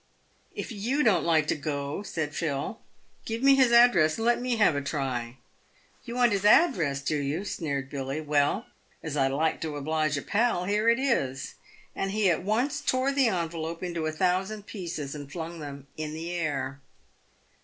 [0.55, 2.79] "If you don't like to go," said Phil,
[3.23, 5.37] "give me his address and let me have a try."
[6.05, 8.19] "You want his address— do you?" sneered Billy.
[8.19, 8.65] "Well,
[9.03, 11.53] as I like to oblige a pal, here it is;"
[11.95, 16.15] and he at once tore the envelope into a thousand pieces, and flung them in
[16.15, 16.81] the air.